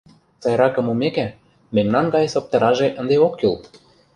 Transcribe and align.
Сайракым 0.43 0.85
мумеке, 0.87 1.27
мемнан 1.75 2.05
гай 2.13 2.25
соптыраже 2.33 2.87
ынде 2.99 3.15
ок 3.25 3.33
кӱл... 3.39 3.55